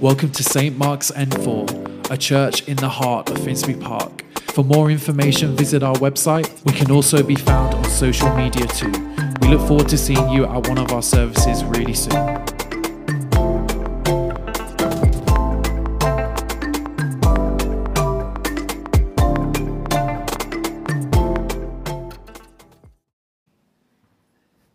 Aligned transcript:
Welcome 0.00 0.30
to 0.30 0.42
St. 0.42 0.78
Mark's 0.78 1.10
N4, 1.10 2.10
a 2.10 2.16
church 2.16 2.66
in 2.66 2.78
the 2.78 2.88
heart 2.88 3.28
of 3.28 3.44
Finsbury 3.44 3.76
Park. 3.76 4.24
For 4.52 4.64
more 4.64 4.90
information, 4.90 5.54
visit 5.54 5.82
our 5.82 5.94
website. 5.96 6.64
We 6.64 6.72
can 6.72 6.90
also 6.90 7.22
be 7.22 7.34
found 7.34 7.74
on 7.74 7.84
social 7.84 8.34
media 8.34 8.66
too. 8.68 8.90
We 9.42 9.48
look 9.48 9.68
forward 9.68 9.90
to 9.90 9.98
seeing 9.98 10.26
you 10.30 10.46
at 10.46 10.66
one 10.66 10.78
of 10.78 10.90
our 10.90 11.02
services 11.02 11.62
really 11.64 11.92
soon. 11.92 12.14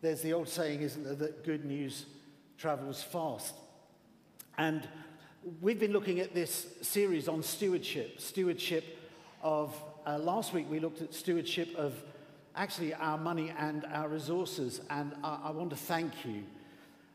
There's 0.02 0.21
the 0.21 0.34
old 0.34 0.48
saying, 0.48 0.84
isn't 0.84 1.04
there, 1.04 1.16
that 1.16 1.44
good 1.44 1.66
news 1.66 2.05
travels 2.60 3.02
fast. 3.02 3.55
And 4.55 4.88
we've 5.62 5.80
been 5.80 5.93
looking 5.93 6.20
at 6.20 6.34
this 6.34 6.66
series 6.81 7.27
on 7.27 7.44
stewardship. 7.44 8.20
Stewardship 8.20 8.98
of, 9.44 9.80
uh, 10.08 10.17
last 10.17 10.53
week 10.53 10.66
we 10.72 10.80
looked 10.80 11.03
at 11.03 11.13
stewardship 11.13 11.76
of 11.76 11.94
actually 12.55 12.95
our 12.95 13.20
money 13.20 13.53
and 13.59 13.86
our 13.94 14.09
resources. 14.09 14.81
And 14.89 15.13
I, 15.23 15.41
I 15.44 15.52
want 15.52 15.70
to 15.70 15.76
thank 15.76 16.26
you 16.26 16.45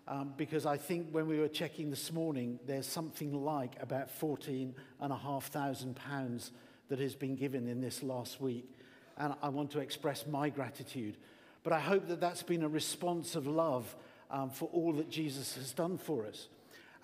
um, 0.06 0.32
because 0.36 0.64
I 0.64 0.76
think 0.76 1.08
when 1.10 1.26
we 1.26 1.40
were 1.40 1.48
checking 1.48 1.90
this 1.90 2.12
morning, 2.12 2.60
there's 2.66 2.86
something 2.86 3.44
like 3.44 3.72
about 3.80 4.16
£14,500 4.20 6.50
that 6.88 7.00
has 7.00 7.16
been 7.16 7.34
given 7.34 7.66
in 7.66 7.80
this 7.80 8.00
last 8.00 8.40
week. 8.40 8.70
And 9.18 9.34
I 9.42 9.48
want 9.48 9.72
to 9.72 9.80
express 9.80 10.24
my 10.24 10.50
gratitude. 10.50 11.16
But 11.64 11.72
I 11.72 11.80
hope 11.80 12.06
that 12.06 12.20
that's 12.20 12.44
been 12.44 12.62
a 12.62 12.68
response 12.68 13.34
of 13.34 13.48
love 13.48 13.92
um, 14.30 14.50
for 14.50 14.68
all 14.72 14.92
that 14.92 15.10
Jesus 15.10 15.56
has 15.56 15.72
done 15.72 15.98
for 15.98 16.26
us. 16.26 16.46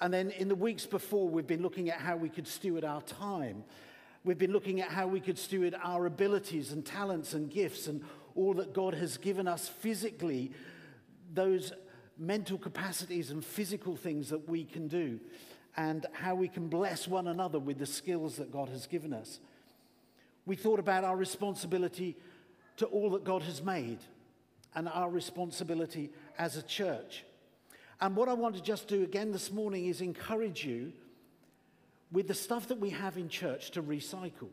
And 0.00 0.12
then 0.12 0.30
in 0.30 0.48
the 0.48 0.54
weeks 0.54 0.86
before, 0.86 1.28
we've 1.28 1.46
been 1.46 1.62
looking 1.62 1.88
at 1.90 2.00
how 2.00 2.16
we 2.16 2.28
could 2.28 2.46
steward 2.46 2.84
our 2.84 3.00
time. 3.02 3.64
We've 4.24 4.38
been 4.38 4.52
looking 4.52 4.80
at 4.80 4.90
how 4.90 5.06
we 5.06 5.20
could 5.20 5.38
steward 5.38 5.74
our 5.82 6.06
abilities 6.06 6.72
and 6.72 6.84
talents 6.84 7.32
and 7.32 7.50
gifts 7.50 7.86
and 7.86 8.02
all 8.34 8.54
that 8.54 8.74
God 8.74 8.94
has 8.94 9.16
given 9.16 9.48
us 9.48 9.68
physically, 9.68 10.52
those 11.32 11.72
mental 12.18 12.58
capacities 12.58 13.30
and 13.30 13.44
physical 13.44 13.96
things 13.96 14.28
that 14.28 14.48
we 14.48 14.64
can 14.64 14.88
do, 14.88 15.20
and 15.76 16.06
how 16.12 16.34
we 16.34 16.48
can 16.48 16.68
bless 16.68 17.06
one 17.06 17.28
another 17.28 17.58
with 17.58 17.78
the 17.78 17.86
skills 17.86 18.36
that 18.36 18.50
God 18.50 18.68
has 18.68 18.86
given 18.86 19.12
us. 19.12 19.40
We 20.44 20.56
thought 20.56 20.78
about 20.78 21.04
our 21.04 21.16
responsibility 21.16 22.16
to 22.76 22.86
all 22.86 23.10
that 23.10 23.24
God 23.24 23.42
has 23.42 23.62
made 23.62 23.98
and 24.74 24.88
our 24.88 25.08
responsibility 25.08 26.10
as 26.38 26.56
a 26.56 26.62
church. 26.62 27.24
And 28.00 28.14
what 28.14 28.28
I 28.28 28.34
want 28.34 28.56
to 28.56 28.62
just 28.62 28.88
do 28.88 29.02
again 29.02 29.32
this 29.32 29.50
morning 29.50 29.86
is 29.86 30.00
encourage 30.00 30.64
you 30.64 30.92
with 32.12 32.28
the 32.28 32.34
stuff 32.34 32.68
that 32.68 32.78
we 32.78 32.90
have 32.90 33.16
in 33.16 33.28
church 33.28 33.70
to 33.72 33.82
recycle. 33.82 34.50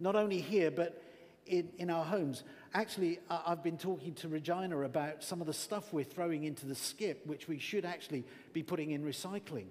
Not 0.00 0.16
only 0.16 0.40
here, 0.40 0.70
but 0.70 1.02
in, 1.46 1.68
in 1.78 1.90
our 1.90 2.04
homes. 2.04 2.42
Actually, 2.74 3.20
I've 3.30 3.62
been 3.62 3.78
talking 3.78 4.14
to 4.14 4.28
Regina 4.28 4.80
about 4.80 5.22
some 5.22 5.40
of 5.40 5.46
the 5.46 5.52
stuff 5.52 5.92
we're 5.92 6.04
throwing 6.04 6.44
into 6.44 6.66
the 6.66 6.74
skip, 6.74 7.26
which 7.26 7.48
we 7.48 7.58
should 7.58 7.84
actually 7.84 8.24
be 8.52 8.62
putting 8.62 8.90
in 8.90 9.04
recycling. 9.04 9.66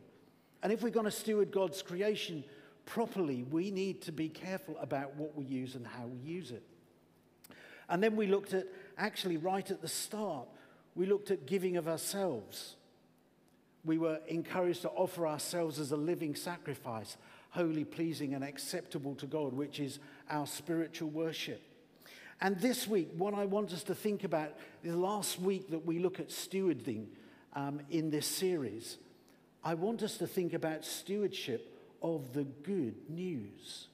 And 0.64 0.72
if 0.72 0.82
we're 0.82 0.90
going 0.90 1.06
to 1.06 1.12
steward 1.12 1.52
God's 1.52 1.82
creation 1.82 2.44
properly, 2.86 3.44
we 3.44 3.72
need 3.72 4.02
to 4.04 4.12
be 4.12 4.30
careful 4.30 4.78
about 4.80 5.16
what 5.16 5.36
we 5.36 5.46
use 5.46 5.76
and 5.76 5.86
how 5.86 6.06
we 6.06 6.18
use 6.20 6.52
it. 6.52 6.64
And 7.90 8.02
then 8.02 8.16
we 8.16 8.28
looked 8.28 8.54
at, 8.54 8.68
actually, 8.98 9.38
right 9.38 9.70
at 9.70 9.82
the 9.82 9.88
start, 9.88 10.48
we 10.96 11.06
looked 11.06 11.30
at 11.32 11.46
giving 11.46 11.78
of 11.78 11.88
ourselves. 11.88 12.76
We 13.84 13.98
were 13.98 14.20
encouraged 14.28 14.82
to 14.84 14.90
offer 14.90 15.28
ourselves 15.28 15.80
as 15.80 15.92
a 15.92 15.98
living 15.98 16.36
sacrifice, 16.36 17.18
holy, 17.52 17.84
pleasing, 17.84 18.34
and 18.34 18.44
acceptable 18.44 19.14
to 19.16 19.28
God, 19.28 19.54
which 19.54 19.80
is 19.80 20.00
our 20.30 20.48
spiritual 20.48 21.10
worship. 21.10 21.62
And 22.42 22.60
this 22.60 22.88
week, 22.88 23.10
what 23.18 23.34
I 23.34 23.46
want 23.46 23.72
us 23.74 23.84
to 23.84 23.96
think 23.96 24.24
about, 24.24 24.54
the 24.84 24.96
last 24.96 25.40
week 25.40 25.70
that 25.70 25.86
we 25.86 26.00
look 26.00 26.20
at 26.20 26.30
stewarding 26.30 27.08
um, 27.54 27.82
in 27.90 28.10
this 28.10 28.26
series, 28.26 28.98
I 29.64 29.74
want 29.74 30.04
us 30.04 30.18
to 30.18 30.28
think 30.28 30.54
about 30.54 30.84
stewardship 30.84 31.72
of 32.02 32.34
the 32.34 32.44
good 32.44 33.10
news. 33.10 33.88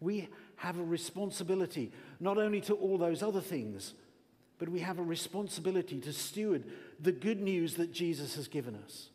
We 0.00 0.28
have 0.56 0.78
a 0.78 0.84
responsibility, 0.84 1.92
not 2.20 2.38
only 2.38 2.60
to 2.62 2.74
all 2.74 2.98
those 2.98 3.22
other 3.22 3.40
things, 3.40 3.94
but 4.60 4.68
we 4.68 4.80
have 4.80 4.98
a 4.98 5.02
responsibility 5.02 5.98
to 5.98 6.12
steward 6.12 6.62
the 7.00 7.10
good 7.10 7.40
news 7.40 7.74
that 7.76 7.90
Jesus 7.92 8.36
has 8.36 8.46
given 8.46 8.76
us. 8.84 9.08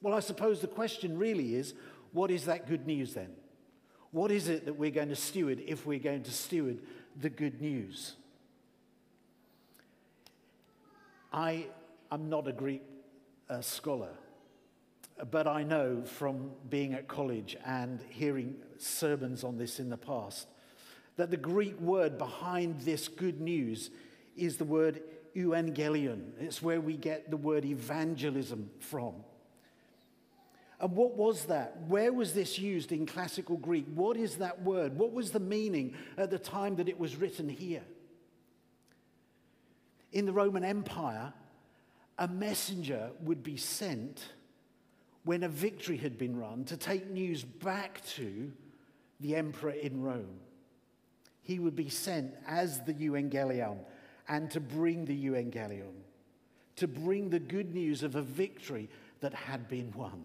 Well, 0.00 0.14
I 0.14 0.20
suppose 0.20 0.60
the 0.60 0.68
question 0.68 1.18
really 1.18 1.56
is 1.56 1.74
what 2.12 2.30
is 2.30 2.44
that 2.44 2.68
good 2.68 2.86
news 2.86 3.14
then? 3.14 3.30
What 4.12 4.30
is 4.30 4.48
it 4.48 4.64
that 4.66 4.74
we're 4.74 4.92
going 4.92 5.08
to 5.08 5.16
steward 5.16 5.60
if 5.66 5.84
we're 5.86 5.98
going 5.98 6.22
to 6.22 6.30
steward 6.30 6.78
the 7.20 7.30
good 7.30 7.60
news? 7.60 8.14
I 11.32 11.66
am 12.12 12.28
not 12.28 12.46
a 12.46 12.52
Greek 12.52 12.82
uh, 13.50 13.60
scholar, 13.60 14.10
but 15.32 15.48
I 15.48 15.64
know 15.64 16.04
from 16.04 16.52
being 16.70 16.94
at 16.94 17.08
college 17.08 17.56
and 17.66 18.00
hearing 18.10 18.54
sermons 18.78 19.42
on 19.42 19.58
this 19.58 19.80
in 19.80 19.90
the 19.90 19.96
past 19.96 20.46
that 21.16 21.30
the 21.30 21.36
Greek 21.36 21.78
word 21.80 22.18
behind 22.18 22.80
this 22.80 23.08
good 23.08 23.40
news 23.40 23.90
is 24.36 24.56
the 24.56 24.64
word 24.64 25.02
euangelion. 25.34 26.32
It's 26.40 26.62
where 26.62 26.80
we 26.80 26.96
get 26.96 27.30
the 27.30 27.36
word 27.36 27.64
evangelism 27.64 28.70
from. 28.80 29.14
And 30.80 30.96
what 30.96 31.16
was 31.16 31.44
that? 31.44 31.80
Where 31.86 32.12
was 32.12 32.34
this 32.34 32.58
used 32.58 32.90
in 32.90 33.06
classical 33.06 33.56
Greek? 33.56 33.86
What 33.94 34.16
is 34.16 34.36
that 34.36 34.62
word? 34.62 34.98
What 34.98 35.12
was 35.12 35.30
the 35.30 35.40
meaning 35.40 35.94
at 36.18 36.30
the 36.30 36.38
time 36.38 36.76
that 36.76 36.88
it 36.88 36.98
was 36.98 37.16
written 37.16 37.48
here? 37.48 37.84
In 40.12 40.26
the 40.26 40.32
Roman 40.32 40.64
Empire, 40.64 41.32
a 42.18 42.26
messenger 42.28 43.10
would 43.20 43.42
be 43.42 43.56
sent 43.56 44.32
when 45.24 45.44
a 45.44 45.48
victory 45.48 45.96
had 45.96 46.18
been 46.18 46.36
run 46.36 46.64
to 46.64 46.76
take 46.76 47.08
news 47.08 47.44
back 47.44 48.04
to 48.06 48.52
the 49.20 49.36
emperor 49.36 49.70
in 49.70 50.02
Rome. 50.02 50.40
He 51.42 51.60
would 51.60 51.76
be 51.76 51.88
sent 51.88 52.34
as 52.46 52.80
the 52.84 52.94
euangelion 52.94 53.78
and 54.28 54.50
to 54.50 54.60
bring 54.60 55.04
the 55.04 55.26
euangelion, 55.26 55.94
to 56.76 56.88
bring 56.88 57.30
the 57.30 57.40
good 57.40 57.74
news 57.74 58.02
of 58.02 58.14
a 58.14 58.22
victory 58.22 58.88
that 59.20 59.34
had 59.34 59.68
been 59.68 59.92
won. 59.94 60.24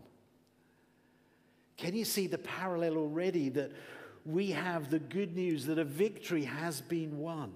Can 1.77 1.95
you 1.95 2.05
see 2.05 2.27
the 2.27 2.39
parallel 2.39 2.97
already 2.97 3.49
that 3.49 3.71
we 4.25 4.51
have 4.51 4.89
the 4.89 4.99
good 4.99 5.35
news 5.35 5.65
that 5.67 5.77
a 5.77 5.83
victory 5.83 6.43
has 6.43 6.81
been 6.81 7.19
won? 7.19 7.53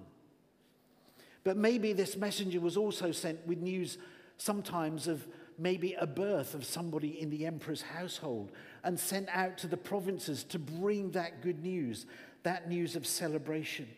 But 1.44 1.56
maybe 1.56 1.92
this 1.92 2.16
messenger 2.16 2.60
was 2.60 2.76
also 2.76 3.10
sent 3.10 3.44
with 3.46 3.58
news 3.58 3.98
sometimes 4.36 5.08
of 5.08 5.26
maybe 5.58 5.94
a 5.94 6.06
birth 6.06 6.54
of 6.54 6.64
somebody 6.64 7.20
in 7.20 7.30
the 7.30 7.46
emperor's 7.46 7.82
household 7.82 8.52
and 8.84 8.98
sent 8.98 9.28
out 9.30 9.58
to 9.58 9.66
the 9.66 9.76
provinces 9.76 10.44
to 10.44 10.58
bring 10.58 11.10
that 11.12 11.42
good 11.42 11.62
news, 11.62 12.06
that 12.42 12.68
news 12.68 12.96
of 12.96 13.06
celebration. 13.06 13.88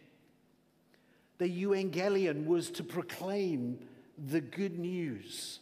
The 1.38 1.48
euangelion 1.48 2.46
was 2.46 2.70
to 2.72 2.84
proclaim 2.84 3.78
the 4.30 4.40
good 4.40 4.78
news. 4.78 5.58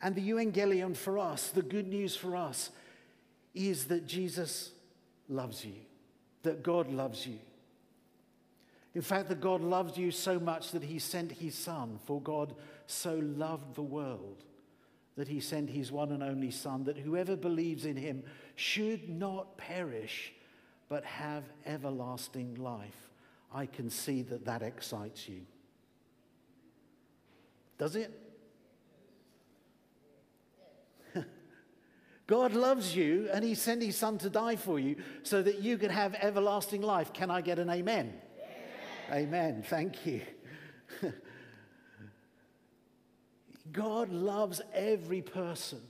And 0.00 0.14
the 0.14 0.28
euangelion 0.28 0.96
for 0.96 1.18
us, 1.18 1.48
the 1.48 1.62
good 1.62 1.88
news 1.88 2.14
for 2.14 2.36
us, 2.36 2.70
is 3.54 3.86
that 3.86 4.06
Jesus 4.06 4.70
loves 5.28 5.64
you, 5.64 5.74
that 6.42 6.62
God 6.62 6.90
loves 6.92 7.26
you. 7.26 7.38
In 8.94 9.02
fact, 9.02 9.28
that 9.28 9.40
God 9.40 9.60
loved 9.60 9.96
you 9.96 10.10
so 10.10 10.38
much 10.38 10.70
that 10.72 10.82
he 10.82 10.98
sent 10.98 11.32
his 11.32 11.54
Son, 11.54 11.98
for 12.04 12.20
God 12.20 12.54
so 12.86 13.14
loved 13.14 13.74
the 13.74 13.82
world 13.82 14.44
that 15.18 15.26
he 15.26 15.40
sent 15.40 15.68
his 15.68 15.90
one 15.90 16.12
and 16.12 16.22
only 16.22 16.50
Son, 16.50 16.84
that 16.84 16.96
whoever 16.96 17.34
believes 17.34 17.84
in 17.84 17.96
him 17.96 18.22
should 18.54 19.08
not 19.08 19.58
perish, 19.58 20.32
but 20.88 21.04
have 21.04 21.42
everlasting 21.66 22.54
life. 22.54 23.07
I 23.52 23.66
can 23.66 23.90
see 23.90 24.22
that 24.22 24.44
that 24.44 24.62
excites 24.62 25.28
you. 25.28 25.42
Does 27.78 27.96
it? 27.96 28.12
God 32.26 32.54
loves 32.54 32.94
you 32.94 33.28
and 33.32 33.44
he 33.44 33.54
sent 33.54 33.82
his 33.82 33.96
son 33.96 34.18
to 34.18 34.28
die 34.28 34.56
for 34.56 34.78
you 34.78 34.96
so 35.22 35.40
that 35.42 35.60
you 35.60 35.78
can 35.78 35.90
have 35.90 36.14
everlasting 36.14 36.82
life. 36.82 37.12
Can 37.12 37.30
I 37.30 37.40
get 37.40 37.58
an 37.58 37.70
amen? 37.70 38.12
Amen. 39.10 39.26
amen. 39.26 39.64
Thank 39.66 40.04
you. 40.04 40.22
God 43.72 44.10
loves 44.10 44.60
every 44.74 45.22
person. 45.22 45.80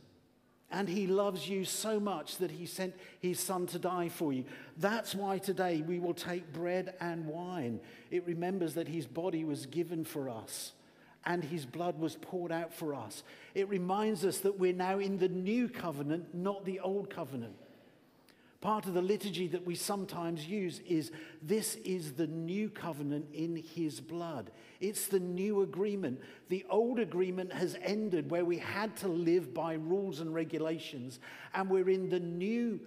And 0.71 0.89
he 0.89 1.07
loves 1.07 1.49
you 1.49 1.65
so 1.65 1.99
much 1.99 2.37
that 2.39 2.51
he 2.51 2.67
sent 2.67 2.95
his 3.21 3.41
son 3.41 3.67
to 3.69 3.79
die 3.79 4.11
for 4.11 4.33
you. 4.33 4.45
That's 4.77 5.15
why 5.15 5.39
today 5.39 5.83
we 5.87 5.99
will 5.99 6.15
take 6.15 6.53
bread 6.53 6.95
and 7.01 7.27
wine. 7.27 7.81
It 8.11 8.27
remembers 8.27 8.75
that 8.75 8.89
his 8.89 9.07
body 9.07 9.45
was 9.45 9.65
given 9.65 10.05
for 10.05 10.29
us 10.29 10.73
and 11.25 11.43
his 11.43 11.67
blood 11.67 11.99
was 11.99 12.17
poured 12.17 12.53
out 12.53 12.73
for 12.73 12.95
us. 12.95 13.23
It 13.55 13.69
reminds 13.69 14.25
us 14.25 14.39
that 14.39 14.59
we're 14.59 14.73
now 14.73 14.99
in 14.99 15.19
the 15.19 15.29
new 15.29 15.69
covenant, 15.69 16.35
not 16.35 16.65
the 16.65 16.81
old 16.81 17.11
covenant. 17.11 17.55
Part 18.61 18.87
of 18.87 18.95
the 18.95 19.03
liturgy 19.03 19.47
that 19.49 19.65
we 19.65 19.77
sometimes 19.77 20.49
use 20.49 20.81
is 20.81 21.13
this 21.41 21.77
is 21.77 22.15
the 22.15 22.27
new 22.27 22.69
covenant 22.69 23.27
in 23.33 23.55
his 23.55 24.01
blood. 24.01 24.51
It's 24.81 25.07
the 25.07 25.21
new 25.21 25.63
agreement. 25.63 26.21
The 26.49 26.67
old 26.69 26.99
agreement 26.99 27.53
has 27.53 27.77
ended 27.81 28.31
where 28.31 28.45
we 28.45 28.59
had 28.59 28.97
to 28.97 29.09
live 29.09 29.55
by 29.55 29.75
rules 29.75 30.19
and 30.19 30.35
regulations, 30.35 31.21
and 31.55 31.71
we're 31.71 31.89
in 31.89 32.09
the 32.09 32.19
new 32.19 32.81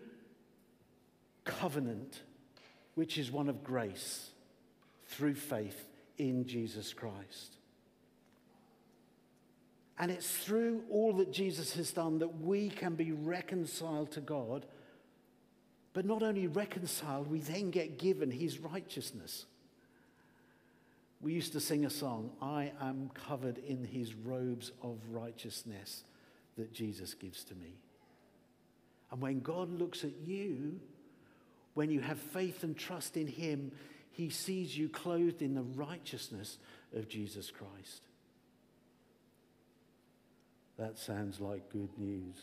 covenant, 1.45 2.19
which 2.95 3.17
is 3.17 3.31
one 3.31 3.47
of 3.47 3.63
grace 3.63 4.29
through 5.07 5.35
faith 5.35 5.87
in 6.17 6.45
Jesus 6.45 6.91
Christ. 6.93 7.55
And 9.97 10.11
it's 10.11 10.29
through 10.29 10.83
all 10.89 11.13
that 11.13 11.31
Jesus 11.31 11.73
has 11.75 11.91
done 11.91 12.19
that 12.19 12.41
we 12.41 12.69
can 12.69 12.95
be 12.95 13.13
reconciled 13.13 14.11
to 14.13 14.19
God 14.19 14.65
but 15.93 16.05
not 16.05 16.23
only 16.23 16.47
reconciled, 16.47 17.29
we 17.29 17.39
then 17.39 17.69
get 17.71 17.97
given 17.97 18.31
his 18.31 18.59
righteousness. 18.59 19.45
We 21.21 21.33
used 21.33 21.53
to 21.53 21.59
sing 21.59 21.85
a 21.85 21.89
song, 21.89 22.31
I 22.41 22.71
am 22.81 23.11
covered 23.13 23.59
in 23.59 23.83
his 23.83 24.15
robes 24.15 24.71
of 24.81 24.97
righteousness 25.11 26.03
that 26.57 26.73
Jesus 26.73 27.13
gives 27.13 27.43
to 27.45 27.55
me. 27.55 27.75
And 29.11 29.21
when 29.21 29.41
God 29.41 29.69
looks 29.69 30.03
at 30.03 30.17
you, 30.25 30.79
when 31.73 31.91
you 31.91 31.99
have 31.99 32.17
faith 32.17 32.63
and 32.63 32.77
trust 32.77 33.17
in 33.17 33.27
him, 33.27 33.71
he 34.11 34.29
sees 34.29 34.77
you 34.77 34.89
clothed 34.89 35.41
in 35.41 35.53
the 35.53 35.61
righteousness 35.61 36.57
of 36.95 37.07
Jesus 37.07 37.51
Christ. 37.51 38.01
That 40.77 40.97
sounds 40.97 41.39
like 41.39 41.71
good 41.71 41.97
news. 41.97 42.35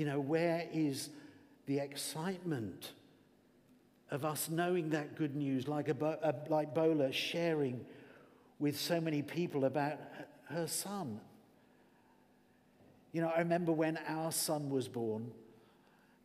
You 0.00 0.06
know, 0.06 0.18
where 0.18 0.66
is 0.72 1.10
the 1.66 1.78
excitement 1.78 2.92
of 4.10 4.24
us 4.24 4.48
knowing 4.48 4.88
that 4.88 5.14
good 5.14 5.36
news, 5.36 5.68
like, 5.68 5.90
a, 5.90 6.18
a, 6.22 6.34
like 6.50 6.74
Bola 6.74 7.12
sharing 7.12 7.84
with 8.58 8.80
so 8.80 8.98
many 8.98 9.20
people 9.20 9.66
about 9.66 9.98
her 10.44 10.66
son? 10.66 11.20
You 13.12 13.20
know, 13.20 13.28
I 13.28 13.40
remember 13.40 13.72
when 13.72 13.98
our 14.08 14.32
son 14.32 14.70
was 14.70 14.88
born 14.88 15.30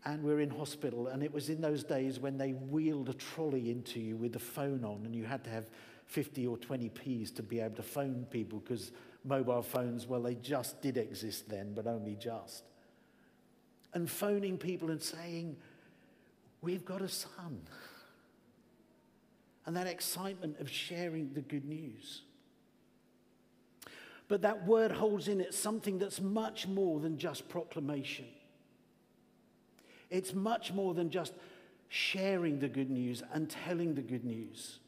and 0.05 0.23
we 0.23 0.31
are 0.31 0.39
in 0.39 0.51
hospital, 0.51 1.07
and 1.07 1.21
it 1.21 1.33
was 1.33 1.49
in 1.49 1.59
those 1.59 1.83
days 1.83 2.17
when 2.17 2.37
they 2.37 2.51
wheeled 2.51 3.09
a 3.09 3.13
trolley 3.13 3.71
into 3.71 3.99
you 3.99 4.15
with 4.15 4.31
the 4.31 4.39
phone 4.39 4.85
on, 4.85 5.01
and 5.03 5.13
you 5.13 5.25
had 5.25 5.43
to 5.43 5.49
have 5.49 5.65
50 6.05 6.47
or 6.47 6.57
20 6.59 6.87
P's 6.87 7.29
to 7.31 7.43
be 7.43 7.59
able 7.59 7.75
to 7.75 7.83
phone 7.83 8.25
people 8.31 8.59
because 8.59 8.93
mobile 9.25 9.61
phones, 9.61 10.07
well, 10.07 10.21
they 10.21 10.35
just 10.35 10.81
did 10.81 10.95
exist 10.95 11.49
then, 11.49 11.73
but 11.73 11.87
only 11.87 12.15
just 12.15 12.63
and 13.95 14.11
phoning 14.11 14.57
people 14.59 14.91
and 14.91 15.01
saying, 15.01 15.55
We've 16.61 16.85
got 16.85 17.01
a 17.01 17.07
son. 17.07 17.61
And 19.65 19.75
that 19.75 19.87
excitement 19.87 20.59
of 20.59 20.69
sharing 20.69 21.33
the 21.33 21.41
good 21.41 21.65
news. 21.65 22.21
But 24.27 24.41
that 24.41 24.65
word 24.65 24.91
holds 24.91 25.27
in 25.27 25.41
it 25.41 25.53
something 25.53 25.97
that's 25.97 26.19
much 26.19 26.67
more 26.67 26.99
than 26.99 27.17
just 27.17 27.47
proclamation. 27.49 28.25
It's 30.09 30.33
much 30.33 30.73
more 30.73 30.93
than 30.93 31.09
just 31.09 31.33
sharing 31.89 32.59
the 32.59 32.67
good 32.67 32.89
news 32.89 33.23
and 33.33 33.49
telling 33.49 33.95
the 33.95 34.01
good 34.01 34.25
news. 34.25 34.79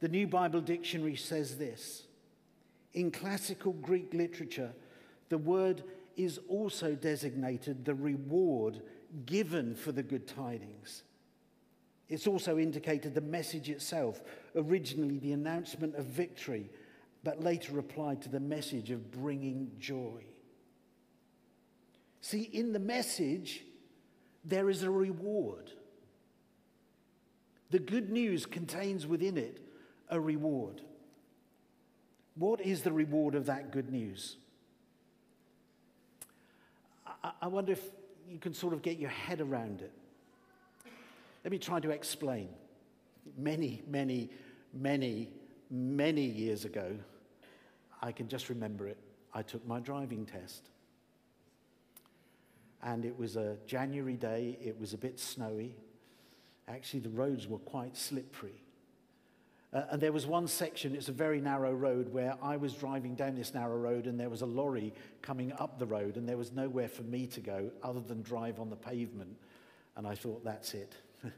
The 0.00 0.08
New 0.08 0.26
Bible 0.26 0.62
Dictionary 0.62 1.16
says 1.16 1.56
this 1.58 2.04
In 2.94 3.10
classical 3.10 3.72
Greek 3.74 4.12
literature, 4.14 4.72
the 5.28 5.38
word 5.38 5.82
is 6.16 6.38
also 6.48 6.94
designated 6.94 7.84
the 7.84 7.94
reward 7.94 8.82
given 9.26 9.74
for 9.74 9.92
the 9.92 10.02
good 10.02 10.26
tidings. 10.26 11.04
It's 12.08 12.26
also 12.26 12.58
indicated 12.58 13.14
the 13.14 13.20
message 13.20 13.70
itself, 13.70 14.22
originally 14.56 15.18
the 15.18 15.32
announcement 15.32 15.94
of 15.94 16.06
victory, 16.06 16.70
but 17.22 17.42
later 17.42 17.78
applied 17.78 18.22
to 18.22 18.28
the 18.28 18.40
message 18.40 18.90
of 18.90 19.10
bringing 19.10 19.70
joy. 19.78 20.24
See, 22.20 22.42
in 22.42 22.72
the 22.72 22.80
message, 22.80 23.64
there 24.44 24.68
is 24.68 24.82
a 24.82 24.90
reward. 24.90 25.70
The 27.70 27.78
good 27.78 28.10
news 28.10 28.46
contains 28.46 29.06
within 29.06 29.36
it 29.36 29.60
a 30.08 30.18
reward. 30.18 30.82
What 32.34 32.60
is 32.60 32.82
the 32.82 32.92
reward 32.92 33.34
of 33.34 33.46
that 33.46 33.70
good 33.70 33.90
news? 33.90 34.36
I 37.22 37.46
wonder 37.48 37.72
if 37.72 37.82
you 38.28 38.38
can 38.38 38.54
sort 38.54 38.72
of 38.72 38.82
get 38.82 38.98
your 38.98 39.10
head 39.10 39.40
around 39.40 39.82
it. 39.82 39.92
Let 41.44 41.50
me 41.50 41.58
try 41.58 41.80
to 41.80 41.90
explain. 41.90 42.48
Many, 43.36 43.82
many, 43.86 44.30
many, 44.72 45.28
many 45.70 46.24
years 46.24 46.64
ago, 46.64 46.96
I 48.02 48.12
can 48.12 48.28
just 48.28 48.48
remember 48.48 48.88
it, 48.88 48.98
I 49.34 49.42
took 49.42 49.66
my 49.66 49.80
driving 49.80 50.26
test. 50.26 50.68
And 52.82 53.04
it 53.04 53.18
was 53.18 53.36
a 53.36 53.56
January 53.66 54.14
day, 54.14 54.58
it 54.62 54.78
was 54.80 54.94
a 54.94 54.98
bit 54.98 55.20
snowy. 55.20 55.74
Actually, 56.66 57.00
the 57.00 57.10
roads 57.10 57.46
were 57.46 57.58
quite 57.58 57.96
slippery. 57.96 58.62
Uh, 59.72 59.82
and 59.90 60.02
there 60.02 60.12
was 60.12 60.26
one 60.26 60.48
section, 60.48 60.96
it's 60.96 61.08
a 61.08 61.12
very 61.12 61.40
narrow 61.40 61.72
road, 61.72 62.12
where 62.12 62.36
I 62.42 62.56
was 62.56 62.74
driving 62.74 63.14
down 63.14 63.36
this 63.36 63.54
narrow 63.54 63.76
road 63.76 64.06
and 64.06 64.18
there 64.18 64.28
was 64.28 64.42
a 64.42 64.46
lorry 64.46 64.92
coming 65.22 65.52
up 65.58 65.78
the 65.78 65.86
road, 65.86 66.16
and 66.16 66.28
there 66.28 66.36
was 66.36 66.52
nowhere 66.52 66.88
for 66.88 67.04
me 67.04 67.26
to 67.28 67.40
go 67.40 67.70
other 67.82 68.00
than 68.00 68.22
drive 68.22 68.58
on 68.58 68.68
the 68.68 68.76
pavement. 68.76 69.36
And 69.96 70.06
I 70.06 70.16
thought, 70.16 70.44
that's 70.44 70.74
it. 70.74 70.96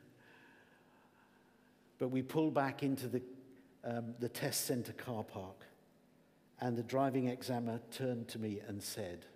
but 1.98 2.08
we 2.08 2.22
pulled 2.22 2.54
back 2.54 2.82
into 2.82 3.06
the, 3.06 3.22
um, 3.84 4.14
the 4.18 4.30
test 4.30 4.64
center 4.64 4.92
car 4.92 5.24
park, 5.24 5.66
and 6.58 6.76
the 6.76 6.82
driving 6.82 7.28
examiner 7.28 7.80
turned 7.90 8.28
to 8.28 8.38
me 8.38 8.60
and 8.66 8.82
said, 8.82 9.26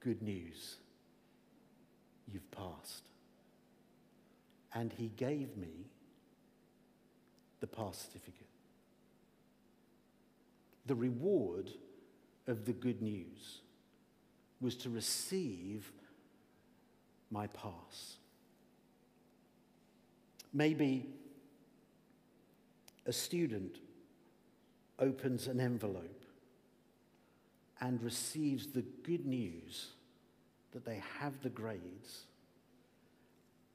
Good 0.00 0.20
news, 0.20 0.78
you've 2.26 2.50
passed. 2.50 3.04
And 4.74 4.92
he 4.92 5.12
gave 5.16 5.56
me 5.56 5.86
the 7.64 7.76
pass 7.76 7.96
certificate. 7.96 8.46
The 10.84 10.94
reward 10.94 11.70
of 12.46 12.66
the 12.66 12.74
good 12.74 13.00
news 13.00 13.62
was 14.60 14.76
to 14.76 14.90
receive 14.90 15.90
my 17.30 17.46
pass. 17.46 18.18
Maybe 20.52 21.06
a 23.06 23.12
student 23.14 23.78
opens 24.98 25.46
an 25.46 25.58
envelope 25.58 26.22
and 27.80 28.02
receives 28.02 28.66
the 28.66 28.84
good 29.04 29.24
news 29.24 29.92
that 30.72 30.84
they 30.84 31.02
have 31.18 31.32
the 31.42 31.48
grades, 31.48 32.26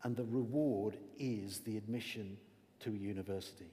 and 0.04 0.16
the 0.16 0.26
reward 0.26 0.96
is 1.18 1.62
the 1.62 1.76
admission 1.76 2.38
to 2.82 2.92
a 2.92 2.94
university. 2.94 3.72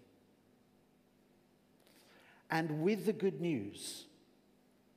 And 2.50 2.82
with 2.82 3.06
the 3.06 3.12
good 3.12 3.40
news 3.40 4.04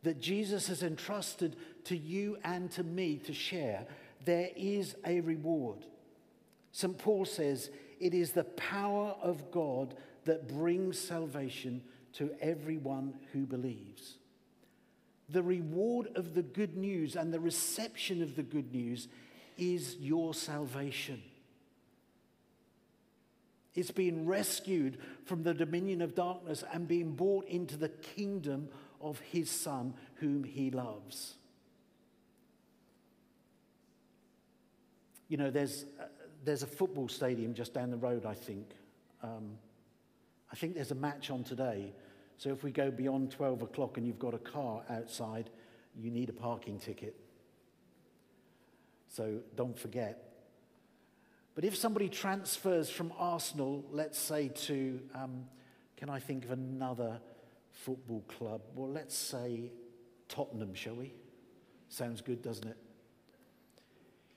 that 0.03 0.21
Jesus 0.21 0.67
has 0.67 0.83
entrusted 0.83 1.55
to 1.85 1.97
you 1.97 2.37
and 2.43 2.71
to 2.71 2.83
me 2.83 3.17
to 3.25 3.33
share, 3.33 3.85
there 4.25 4.49
is 4.55 4.95
a 5.05 5.21
reward. 5.21 5.85
St. 6.71 6.97
Paul 6.97 7.25
says, 7.25 7.69
It 7.99 8.13
is 8.13 8.31
the 8.31 8.43
power 8.43 9.15
of 9.21 9.51
God 9.51 9.95
that 10.25 10.47
brings 10.47 10.99
salvation 10.99 11.81
to 12.13 12.31
everyone 12.41 13.13
who 13.33 13.45
believes. 13.45 14.17
The 15.29 15.43
reward 15.43 16.09
of 16.15 16.33
the 16.33 16.41
good 16.41 16.75
news 16.75 17.15
and 17.15 17.33
the 17.33 17.39
reception 17.39 18.21
of 18.21 18.35
the 18.35 18.43
good 18.43 18.73
news 18.73 19.07
is 19.57 19.97
your 19.99 20.33
salvation. 20.33 21.21
It's 23.75 23.91
being 23.91 24.25
rescued 24.25 24.97
from 25.25 25.43
the 25.43 25.53
dominion 25.53 26.01
of 26.01 26.15
darkness 26.15 26.63
and 26.73 26.87
being 26.87 27.11
brought 27.11 27.47
into 27.47 27.77
the 27.77 27.89
kingdom 27.89 28.69
of 28.99 29.19
his 29.19 29.49
Son, 29.49 29.93
whom 30.15 30.43
he 30.43 30.71
loves. 30.71 31.35
You 35.27 35.37
know, 35.37 35.51
there's, 35.51 35.85
uh, 35.99 36.05
there's 36.43 36.63
a 36.63 36.67
football 36.67 37.07
stadium 37.07 37.53
just 37.53 37.73
down 37.73 37.91
the 37.91 37.97
road, 37.97 38.25
I 38.25 38.33
think. 38.33 38.71
Um, 39.21 39.57
I 40.51 40.55
think 40.55 40.73
there's 40.73 40.91
a 40.91 40.95
match 40.95 41.29
on 41.29 41.43
today. 41.43 41.93
So 42.37 42.49
if 42.49 42.63
we 42.63 42.71
go 42.71 42.89
beyond 42.89 43.31
12 43.31 43.61
o'clock 43.61 43.97
and 43.97 44.07
you've 44.07 44.17
got 44.17 44.33
a 44.33 44.39
car 44.39 44.81
outside, 44.89 45.49
you 45.95 46.09
need 46.09 46.29
a 46.29 46.33
parking 46.33 46.79
ticket. 46.79 47.15
So 49.09 49.39
don't 49.55 49.77
forget. 49.77 50.28
But 51.55 51.65
if 51.65 51.75
somebody 51.75 52.09
transfers 52.09 52.89
from 52.89 53.11
Arsenal, 53.17 53.85
let's 53.91 54.17
say 54.17 54.49
to, 54.49 54.99
um, 55.13 55.45
can 55.97 56.09
I 56.09 56.19
think 56.19 56.45
of 56.45 56.51
another 56.51 57.19
football 57.71 58.23
club? 58.27 58.61
Well, 58.75 58.89
let's 58.89 59.15
say 59.15 59.71
Tottenham, 60.27 60.73
shall 60.73 60.95
we? 60.95 61.13
Sounds 61.89 62.21
good, 62.21 62.41
doesn't 62.41 62.67
it? 62.67 62.77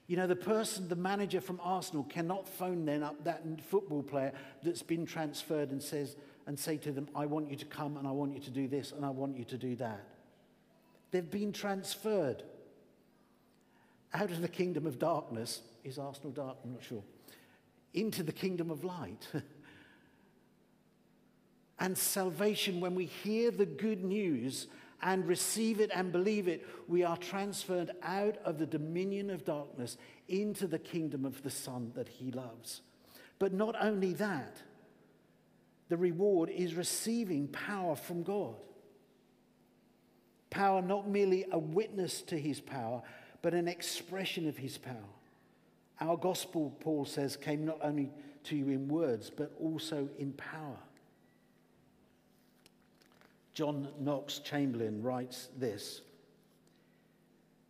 You 0.09 0.17
know, 0.17 0.27
the 0.27 0.37
person, 0.37 0.89
the 0.89 0.97
manager 0.97 1.41
from 1.41 1.61
Arsenal 1.63 2.05
cannot 2.05 2.49
phone 2.49 2.85
then 2.85 3.03
up 3.03 3.23
that 3.25 3.45
football 3.63 4.03
player 4.03 4.33
that's 4.63 4.83
been 4.83 5.07
transferred 5.07 5.71
and 5.71 5.83
says 5.83 6.17
and 6.47 6.59
say 6.59 6.77
to 6.79 6.93
them, 6.93 7.09
I 7.15 7.27
want 7.27 7.51
you 7.51 7.57
to 7.57 7.65
come 7.65 7.97
and 7.97 8.07
I 8.07 8.11
want 8.11 8.35
you 8.35 8.41
to 8.41 8.51
do 8.51 8.67
this 8.69 8.93
and 8.93 9.05
I 9.05 9.11
want 9.11 9.37
you 9.37 9.45
to 9.45 9.57
do 9.57 9.77
that. 9.77 10.05
They've 11.13 11.31
been 11.31 11.53
transferred 11.53 12.43
out 14.13 14.31
of 14.31 14.41
the 14.41 14.49
kingdom 14.49 14.87
of 14.87 14.99
darkness. 14.99 15.63
Is 15.85 15.99
Arsenal 15.99 16.33
dark? 16.33 16.59
I'm 16.65 16.73
not 16.73 16.83
sure. 16.83 17.03
Into 17.95 18.23
the 18.23 18.33
kingdom 18.33 18.71
of 18.71 18.85
light. 18.85 19.27
and 21.79 21.97
salvation, 21.97 22.81
when 22.81 22.95
we 22.95 23.07
hear 23.07 23.51
the 23.51 23.67
good 23.67 24.05
news 24.05 24.69
and 25.03 25.27
receive 25.27 25.81
it 25.81 25.91
and 25.95 26.13
believe 26.13 26.47
it, 26.47 26.67
we 26.87 27.03
are 27.03 27.17
transferred 27.17 27.91
out 28.03 28.39
of 28.45 28.59
the 28.59 28.67
dominion 28.67 29.31
of 29.31 29.45
darkness 29.45 29.97
into 30.29 30.67
the 30.67 30.79
kingdom 30.79 31.25
of 31.25 31.43
the 31.43 31.51
Son 31.51 31.91
that 31.95 32.09
He 32.09 32.31
loves. 32.31 32.83
But 33.39 33.53
not 33.53 33.75
only 33.81 34.13
that, 34.15 34.57
the 35.89 35.97
reward 35.97 36.49
is 36.49 36.75
receiving 36.75 37.49
power 37.49 37.97
from 37.97 38.23
God. 38.23 38.55
Power, 40.49 40.81
not 40.81 41.09
merely 41.09 41.45
a 41.51 41.59
witness 41.59 42.23
to 42.23 42.39
His 42.39 42.61
power, 42.61 43.03
but 43.43 43.53
an 43.53 43.67
expression 43.67 44.49
of 44.49 44.57
His 44.57 44.79
power. 44.79 44.95
Our 46.03 46.17
gospel, 46.17 46.77
Paul 46.81 47.05
says, 47.05 47.37
came 47.37 47.65
not 47.65 47.79
only 47.81 48.11
to 48.45 48.57
you 48.57 48.71
in 48.71 48.89
words, 48.89 49.31
but 49.31 49.53
also 49.61 50.09
in 50.19 50.33
power. 50.33 50.81
John 53.55 53.87
Knox 54.01 54.41
Chamberlain 54.41 55.01
writes 55.01 55.49
this 55.57 56.01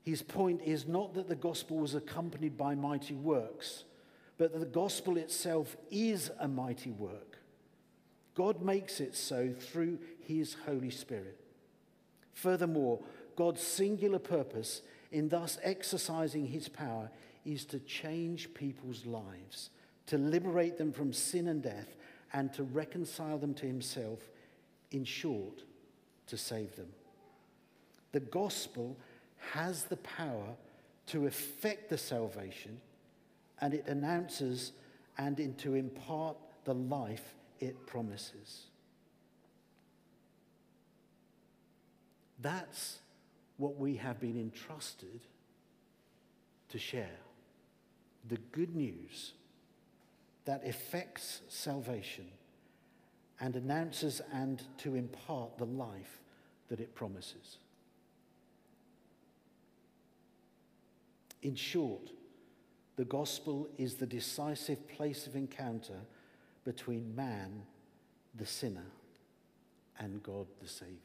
His 0.02 0.22
point 0.22 0.62
is 0.64 0.88
not 0.88 1.12
that 1.12 1.28
the 1.28 1.36
gospel 1.36 1.76
was 1.76 1.94
accompanied 1.94 2.56
by 2.56 2.74
mighty 2.74 3.14
works, 3.14 3.84
but 4.38 4.52
that 4.52 4.60
the 4.60 4.64
gospel 4.64 5.18
itself 5.18 5.76
is 5.90 6.30
a 6.40 6.48
mighty 6.48 6.90
work. 6.90 7.38
God 8.34 8.62
makes 8.62 8.98
it 8.98 9.14
so 9.14 9.52
through 9.52 9.98
his 10.20 10.56
Holy 10.64 10.90
Spirit. 10.90 11.38
Furthermore, 12.32 12.98
God's 13.36 13.60
singular 13.60 14.18
purpose 14.18 14.80
in 15.10 15.28
thus 15.28 15.58
exercising 15.62 16.46
his 16.46 16.70
power 16.70 17.10
is 17.44 17.64
to 17.66 17.78
change 17.80 18.54
people's 18.54 19.04
lives, 19.04 19.70
to 20.06 20.18
liberate 20.18 20.78
them 20.78 20.92
from 20.92 21.12
sin 21.12 21.48
and 21.48 21.62
death, 21.62 21.96
and 22.32 22.52
to 22.54 22.62
reconcile 22.62 23.38
them 23.38 23.54
to 23.54 23.66
himself. 23.66 24.20
In 24.90 25.04
short, 25.04 25.62
to 26.26 26.36
save 26.36 26.76
them. 26.76 26.88
The 28.12 28.20
gospel 28.20 28.96
has 29.52 29.84
the 29.84 29.96
power 29.96 30.54
to 31.06 31.26
effect 31.26 31.88
the 31.88 31.98
salvation, 31.98 32.80
and 33.60 33.74
it 33.74 33.86
announces 33.86 34.72
and 35.18 35.40
in 35.40 35.54
to 35.54 35.74
impart 35.74 36.36
the 36.64 36.74
life 36.74 37.34
it 37.58 37.86
promises. 37.86 38.66
That's 42.40 42.98
what 43.56 43.76
we 43.76 43.96
have 43.96 44.20
been 44.20 44.38
entrusted 44.38 45.20
to 46.70 46.78
share 46.78 47.18
the 48.28 48.38
good 48.52 48.74
news 48.74 49.32
that 50.44 50.64
effects 50.64 51.42
salvation 51.48 52.26
and 53.40 53.56
announces 53.56 54.20
and 54.32 54.62
to 54.78 54.94
impart 54.94 55.58
the 55.58 55.64
life 55.64 56.20
that 56.68 56.80
it 56.80 56.94
promises. 56.94 57.58
In 61.42 61.56
short, 61.56 62.10
the 62.96 63.04
gospel 63.04 63.68
is 63.78 63.94
the 63.94 64.06
decisive 64.06 64.86
place 64.88 65.26
of 65.26 65.34
encounter 65.34 66.00
between 66.64 67.14
man, 67.16 67.62
the 68.36 68.46
sinner, 68.46 68.86
and 69.98 70.22
God, 70.22 70.46
the 70.60 70.68
Savior. 70.68 70.96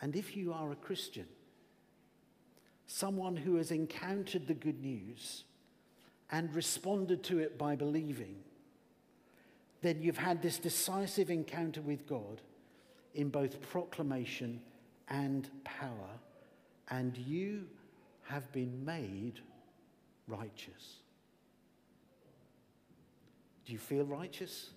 And 0.00 0.14
if 0.14 0.36
you 0.36 0.52
are 0.52 0.70
a 0.70 0.76
Christian, 0.76 1.26
someone 2.86 3.36
who 3.36 3.56
has 3.56 3.70
encountered 3.70 4.46
the 4.46 4.54
good 4.54 4.80
news, 4.80 5.44
and 6.30 6.54
responded 6.54 7.22
to 7.24 7.38
it 7.38 7.56
by 7.56 7.76
believing, 7.76 8.36
then 9.82 10.02
you've 10.02 10.16
had 10.16 10.42
this 10.42 10.58
decisive 10.58 11.30
encounter 11.30 11.80
with 11.80 12.06
God 12.06 12.40
in 13.14 13.28
both 13.28 13.60
proclamation 13.70 14.60
and 15.08 15.48
power, 15.64 16.10
and 16.90 17.16
you 17.16 17.64
have 18.24 18.50
been 18.52 18.84
made 18.84 19.40
righteous. 20.26 20.96
Do 23.64 23.72
you 23.72 23.78
feel 23.78 24.04
righteous? 24.04 24.70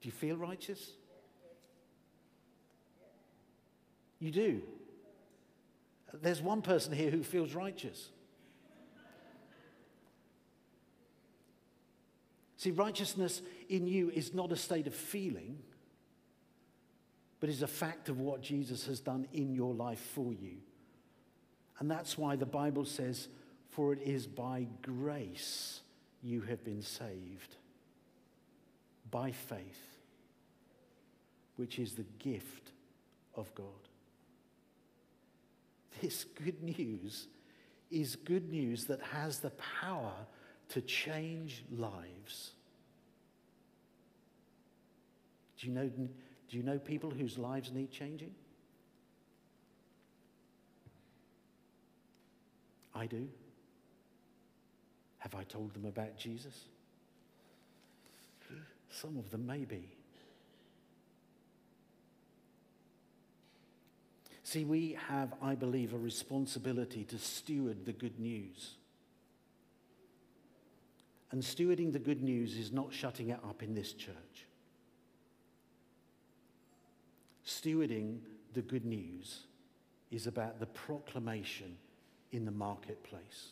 Do 0.00 0.08
you 0.08 0.12
feel 0.12 0.36
righteous? 0.36 0.92
You 4.18 4.30
do. 4.30 4.62
There's 6.12 6.42
one 6.42 6.62
person 6.62 6.92
here 6.92 7.10
who 7.10 7.22
feels 7.22 7.54
righteous. 7.54 8.10
See, 12.56 12.72
righteousness 12.72 13.40
in 13.70 13.86
you 13.86 14.10
is 14.10 14.34
not 14.34 14.52
a 14.52 14.56
state 14.56 14.86
of 14.86 14.94
feeling, 14.94 15.58
but 17.40 17.48
is 17.48 17.62
a 17.62 17.66
fact 17.66 18.10
of 18.10 18.20
what 18.20 18.42
Jesus 18.42 18.86
has 18.86 19.00
done 19.00 19.26
in 19.32 19.54
your 19.54 19.72
life 19.72 20.00
for 20.14 20.32
you. 20.32 20.58
And 21.78 21.90
that's 21.90 22.18
why 22.18 22.36
the 22.36 22.44
Bible 22.44 22.84
says, 22.84 23.28
For 23.70 23.94
it 23.94 24.02
is 24.02 24.26
by 24.26 24.66
grace 24.82 25.80
you 26.22 26.42
have 26.42 26.62
been 26.62 26.82
saved, 26.82 27.56
by 29.10 29.32
faith, 29.32 29.96
which 31.56 31.78
is 31.78 31.94
the 31.94 32.04
gift 32.18 32.72
of 33.34 33.54
God. 33.54 33.64
This 36.00 36.24
good 36.24 36.62
news 36.62 37.26
is 37.90 38.16
good 38.16 38.50
news 38.50 38.84
that 38.84 39.00
has 39.02 39.40
the 39.40 39.50
power 39.80 40.14
to 40.70 40.80
change 40.80 41.64
lives. 41.70 42.52
Do 45.58 45.66
you 45.66 45.72
know, 45.72 45.88
do 45.88 46.56
you 46.56 46.62
know 46.62 46.78
people 46.78 47.10
whose 47.10 47.36
lives 47.36 47.70
need 47.72 47.90
changing? 47.90 48.34
I 52.94 53.06
do. 53.06 53.28
Have 55.18 55.34
I 55.34 55.44
told 55.44 55.74
them 55.74 55.84
about 55.84 56.16
Jesus? 56.16 56.64
Some 58.90 59.18
of 59.18 59.30
them 59.30 59.46
maybe. 59.46 59.88
See, 64.50 64.64
we 64.64 64.98
have, 65.06 65.32
I 65.40 65.54
believe, 65.54 65.94
a 65.94 65.96
responsibility 65.96 67.04
to 67.04 67.18
steward 67.18 67.86
the 67.86 67.92
good 67.92 68.18
news. 68.18 68.72
And 71.30 71.40
stewarding 71.40 71.92
the 71.92 72.00
good 72.00 72.20
news 72.20 72.56
is 72.56 72.72
not 72.72 72.92
shutting 72.92 73.28
it 73.28 73.38
up 73.48 73.62
in 73.62 73.76
this 73.76 73.92
church. 73.92 74.48
Stewarding 77.46 78.18
the 78.52 78.62
good 78.62 78.84
news 78.84 79.44
is 80.10 80.26
about 80.26 80.58
the 80.58 80.66
proclamation 80.66 81.76
in 82.32 82.44
the 82.44 82.50
marketplace 82.50 83.50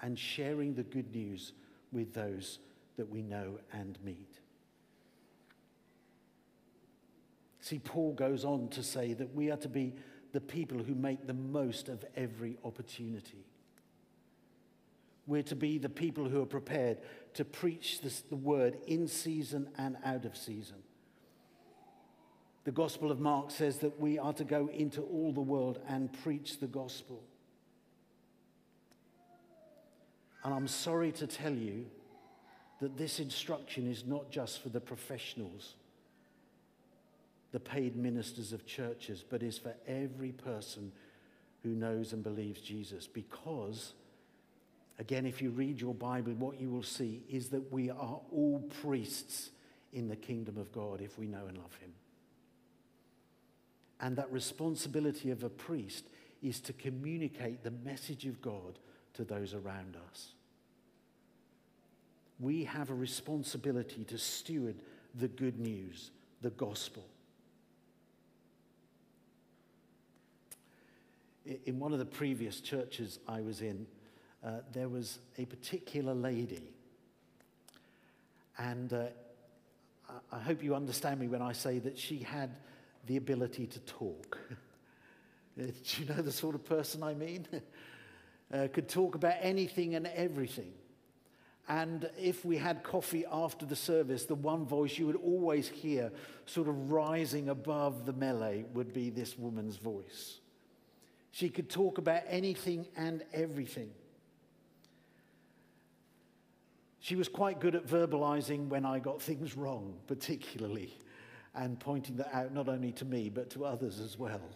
and 0.00 0.18
sharing 0.18 0.72
the 0.72 0.82
good 0.82 1.14
news 1.14 1.52
with 1.92 2.14
those 2.14 2.58
that 2.96 3.10
we 3.10 3.20
know 3.20 3.58
and 3.70 3.98
meet. 4.02 4.38
See, 7.64 7.78
Paul 7.78 8.12
goes 8.12 8.44
on 8.44 8.68
to 8.72 8.82
say 8.82 9.14
that 9.14 9.34
we 9.34 9.50
are 9.50 9.56
to 9.56 9.70
be 9.70 9.94
the 10.32 10.40
people 10.42 10.82
who 10.82 10.94
make 10.94 11.26
the 11.26 11.32
most 11.32 11.88
of 11.88 12.04
every 12.14 12.58
opportunity. 12.62 13.46
We're 15.26 15.44
to 15.44 15.56
be 15.56 15.78
the 15.78 15.88
people 15.88 16.28
who 16.28 16.42
are 16.42 16.46
prepared 16.46 16.98
to 17.32 17.44
preach 17.46 18.02
this, 18.02 18.20
the 18.20 18.36
word 18.36 18.76
in 18.86 19.08
season 19.08 19.70
and 19.78 19.96
out 20.04 20.26
of 20.26 20.36
season. 20.36 20.76
The 22.64 22.70
Gospel 22.70 23.10
of 23.10 23.18
Mark 23.18 23.50
says 23.50 23.78
that 23.78 23.98
we 23.98 24.18
are 24.18 24.34
to 24.34 24.44
go 24.44 24.68
into 24.68 25.00
all 25.00 25.32
the 25.32 25.40
world 25.40 25.78
and 25.88 26.12
preach 26.22 26.60
the 26.60 26.66
gospel. 26.66 27.22
And 30.44 30.52
I'm 30.52 30.68
sorry 30.68 31.12
to 31.12 31.26
tell 31.26 31.54
you 31.54 31.86
that 32.82 32.98
this 32.98 33.20
instruction 33.20 33.90
is 33.90 34.04
not 34.04 34.30
just 34.30 34.62
for 34.62 34.68
the 34.68 34.80
professionals, 34.80 35.76
the 37.54 37.60
paid 37.60 37.94
ministers 37.94 38.52
of 38.52 38.66
churches, 38.66 39.22
but 39.30 39.40
is 39.40 39.58
for 39.58 39.72
every 39.86 40.32
person 40.32 40.90
who 41.62 41.68
knows 41.68 42.12
and 42.12 42.24
believes 42.24 42.60
Jesus. 42.60 43.06
Because, 43.06 43.92
again, 44.98 45.24
if 45.24 45.40
you 45.40 45.50
read 45.50 45.80
your 45.80 45.94
Bible, 45.94 46.32
what 46.32 46.60
you 46.60 46.68
will 46.68 46.82
see 46.82 47.22
is 47.30 47.50
that 47.50 47.72
we 47.72 47.90
are 47.90 48.20
all 48.32 48.68
priests 48.82 49.50
in 49.92 50.08
the 50.08 50.16
kingdom 50.16 50.58
of 50.58 50.72
God 50.72 51.00
if 51.00 51.16
we 51.16 51.28
know 51.28 51.46
and 51.46 51.56
love 51.56 51.76
Him. 51.76 51.92
And 54.00 54.16
that 54.16 54.32
responsibility 54.32 55.30
of 55.30 55.44
a 55.44 55.48
priest 55.48 56.06
is 56.42 56.58
to 56.58 56.72
communicate 56.72 57.62
the 57.62 57.70
message 57.70 58.26
of 58.26 58.42
God 58.42 58.80
to 59.12 59.22
those 59.22 59.54
around 59.54 59.96
us. 60.10 60.32
We 62.40 62.64
have 62.64 62.90
a 62.90 62.94
responsibility 62.94 64.02
to 64.06 64.18
steward 64.18 64.74
the 65.14 65.28
good 65.28 65.60
news, 65.60 66.10
the 66.42 66.50
gospel. 66.50 67.04
In 71.44 71.78
one 71.78 71.92
of 71.92 71.98
the 71.98 72.06
previous 72.06 72.60
churches 72.60 73.18
I 73.28 73.40
was 73.40 73.60
in, 73.60 73.86
uh, 74.44 74.60
there 74.72 74.88
was 74.88 75.18
a 75.38 75.44
particular 75.44 76.14
lady. 76.14 76.72
And 78.58 78.92
uh, 78.92 79.04
I 80.30 80.38
hope 80.38 80.62
you 80.62 80.74
understand 80.74 81.20
me 81.20 81.28
when 81.28 81.42
I 81.42 81.52
say 81.52 81.78
that 81.80 81.98
she 81.98 82.18
had 82.18 82.50
the 83.06 83.16
ability 83.16 83.66
to 83.66 83.80
talk. 83.80 84.38
Do 85.58 85.72
you 85.98 86.06
know 86.06 86.22
the 86.22 86.32
sort 86.32 86.54
of 86.54 86.64
person 86.64 87.02
I 87.02 87.14
mean? 87.14 87.46
uh, 88.52 88.68
could 88.72 88.88
talk 88.88 89.14
about 89.14 89.34
anything 89.40 89.94
and 89.94 90.06
everything. 90.06 90.72
And 91.68 92.10
if 92.18 92.44
we 92.44 92.58
had 92.58 92.82
coffee 92.82 93.24
after 93.30 93.64
the 93.64 93.76
service, 93.76 94.24
the 94.26 94.34
one 94.34 94.66
voice 94.66 94.98
you 94.98 95.06
would 95.06 95.16
always 95.16 95.68
hear 95.68 96.12
sort 96.44 96.68
of 96.68 96.90
rising 96.90 97.48
above 97.48 98.04
the 98.04 98.12
melee 98.12 98.64
would 98.74 98.92
be 98.92 99.08
this 99.08 99.38
woman's 99.38 99.76
voice. 99.76 100.40
She 101.34 101.48
could 101.48 101.68
talk 101.68 101.98
about 101.98 102.22
anything 102.28 102.86
and 102.96 103.24
everything. 103.32 103.90
She 107.00 107.16
was 107.16 107.28
quite 107.28 107.58
good 107.58 107.74
at 107.74 107.88
verbalizing 107.88 108.68
when 108.68 108.86
I 108.86 109.00
got 109.00 109.20
things 109.20 109.56
wrong, 109.56 109.94
particularly, 110.06 110.96
and 111.52 111.80
pointing 111.80 112.18
that 112.18 112.32
out 112.32 112.54
not 112.54 112.68
only 112.68 112.92
to 112.92 113.04
me, 113.04 113.30
but 113.30 113.50
to 113.50 113.64
others 113.64 113.98
as 113.98 114.16
well. 114.16 114.48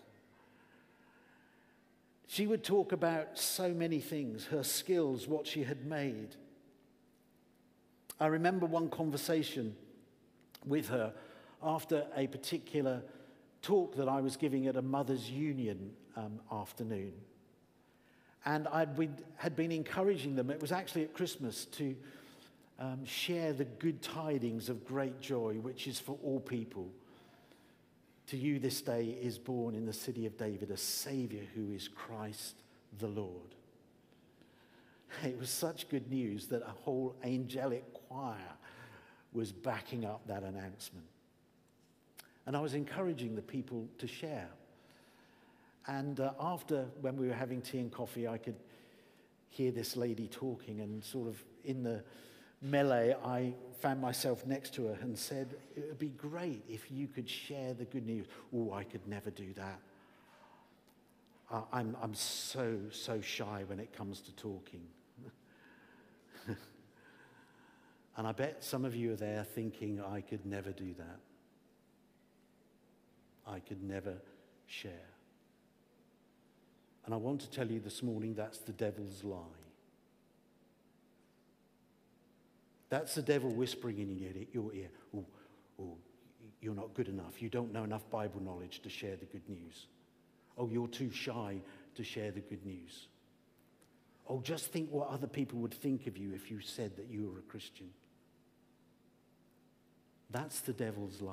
She 2.29 2.47
would 2.47 2.63
talk 2.63 2.93
about 2.93 3.37
so 3.37 3.75
many 3.75 3.99
things 3.99 4.45
her 4.45 4.63
skills, 4.63 5.27
what 5.27 5.49
she 5.49 5.65
had 5.65 5.85
made. 5.85 6.37
I 8.21 8.29
remember 8.29 8.67
one 8.67 8.89
conversation 8.89 9.75
with 10.65 10.91
her 10.91 11.13
after 11.61 12.07
a 12.15 12.29
particular 12.29 13.03
talk 13.63 13.97
that 13.97 14.09
I 14.09 14.21
was 14.21 14.37
giving 14.37 14.69
at 14.69 14.77
a 14.77 14.83
Mothers' 14.83 15.29
Union 15.29 15.97
um, 16.17 16.41
afternoon. 16.53 17.13
And 18.45 18.69
I 18.69 18.87
had 19.37 19.57
been 19.57 19.73
encouraging 19.73 20.37
them, 20.37 20.51
it 20.51 20.61
was 20.61 20.73
actually 20.73 21.03
at 21.05 21.13
Christmas, 21.13 21.67
to 21.67 21.97
um, 22.79 23.05
share 23.05 23.53
the 23.53 23.65
good 23.65 24.01
tidings 24.01 24.69
of 24.69 24.87
great 24.87 25.21
joy, 25.21 25.55
which 25.55 25.87
is 25.87 25.99
for 25.99 26.17
all 26.23 26.41
people. 26.41 26.89
To 28.29 28.37
you 28.37 28.59
this 28.59 28.81
day 28.83 29.17
is 29.21 29.39
born 29.39 29.75
in 29.75 29.87
the 29.87 29.93
city 29.93 30.27
of 30.27 30.37
David 30.37 30.71
a 30.71 30.77
Savior 30.77 31.43
who 31.55 31.73
is 31.73 31.89
Christ 31.89 32.57
the 32.99 33.09
Lord. 33.09 33.55
It 35.25 35.39
was 35.39 35.51
such 35.51 35.89
good 35.89 36.11
news 36.11 36.47
that 36.49 36.63
a 36.63 36.71
whole 36.83 37.17
angelic 37.25 37.85
choir 38.09 38.37
was 39.33 39.53
backing 39.53 40.05
up 40.05 40.27
that 40.27 40.43
announcement. 40.43 41.07
And 42.47 42.57
I 42.57 42.61
was 42.61 42.75
encouraging 42.75 43.35
the 43.35 43.43
people 43.43 43.89
to 43.99 44.07
share. 44.07 44.49
And 45.89 46.21
uh, 46.21 46.33
after, 46.39 46.85
when 47.01 47.17
we 47.17 47.27
were 47.27 47.35
having 47.35 47.63
tea 47.63 47.79
and 47.79 47.91
coffee, 47.91 48.29
I 48.29 48.37
could 48.37 48.57
hear 49.49 49.73
this 49.73 49.97
lady 49.97 50.29
talking, 50.29 50.83
and 50.83 51.03
sort 51.03 51.29
of 51.29 51.43
in 51.65 51.83
the 51.83 52.05
melee, 52.61 53.17
I 53.25 53.55
found 53.81 54.01
myself 54.01 54.47
next 54.47 54.75
to 54.75 54.89
her 54.89 54.99
and 55.01 55.19
said, 55.19 55.57
It 55.75 55.87
would 55.89 55.99
be 55.99 56.11
great 56.11 56.63
if 56.69 56.91
you 56.91 57.09
could 57.09 57.29
share 57.29 57.73
the 57.73 57.87
good 57.87 58.07
news. 58.07 58.27
Oh, 58.55 58.73
I 58.73 58.85
could 58.85 59.09
never 59.09 59.31
do 59.31 59.55
that. 59.55 59.81
Uh, 61.51 61.63
I'm, 61.73 61.97
I'm 62.03 62.15
so, 62.15 62.79
so 62.91 63.23
shy 63.23 63.65
when 63.67 63.81
it 63.81 63.97
comes 63.97 64.21
to 64.21 64.33
talking. 64.37 64.83
and 68.17 68.27
I 68.27 68.33
bet 68.33 68.63
some 68.63 68.85
of 68.85 68.95
you 68.95 69.15
are 69.15 69.17
there 69.17 69.45
thinking, 69.45 70.03
I 70.03 70.21
could 70.21 70.45
never 70.45 70.71
do 70.71 70.93
that. 70.99 71.21
I 73.47 73.61
could 73.61 73.83
never 73.83 74.17
share. 74.67 75.18
And 77.09 77.15
I 77.15 77.17
want 77.17 77.41
to 77.41 77.51
tell 77.51 77.71
you 77.71 77.81
this 77.81 78.03
morning 78.03 78.35
that's 78.35 78.59
the 78.59 78.73
devil's 78.73 79.25
lie. 79.25 79.39
That's 82.91 83.15
the 83.15 83.23
devil 83.23 83.49
whispering 83.49 83.99
in 83.99 84.11
your 84.53 84.75
ear, 84.75 84.91
oh, 85.17 85.25
oh, 85.81 85.97
you're 86.61 86.75
not 86.75 86.93
good 86.93 87.09
enough. 87.09 87.41
You 87.41 87.49
don't 87.49 87.73
know 87.73 87.83
enough 87.83 88.03
Bible 88.11 88.43
knowledge 88.43 88.83
to 88.83 88.91
share 88.91 89.17
the 89.17 89.25
good 89.25 89.49
news. 89.49 89.87
Oh, 90.59 90.69
you're 90.69 90.87
too 90.87 91.11
shy 91.11 91.63
to 91.95 92.05
share 92.05 92.31
the 92.31 92.41
good 92.41 92.67
news. 92.67 93.09
Oh, 94.29 94.43
just 94.43 94.67
think 94.67 94.91
what 94.91 95.09
other 95.09 95.27
people 95.27 95.61
would 95.61 95.73
think 95.73 96.07
of 96.09 96.19
you 96.19 96.35
if 96.35 96.51
you 96.51 96.61
said 96.61 96.95
that 96.99 97.09
you 97.09 97.31
were 97.33 97.39
a 97.39 97.51
Christian. 97.51 97.89
That's 100.29 100.61
the 100.61 100.75
devil's 100.75 101.23
lie 101.23 101.33